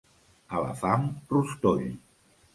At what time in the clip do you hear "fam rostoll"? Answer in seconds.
0.79-1.87